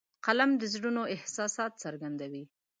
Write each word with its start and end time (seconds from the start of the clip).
قلم 0.25 0.51
د 0.61 0.63
زړونو 0.73 1.01
احساسات 1.15 1.71
څرګندوي 1.83 2.43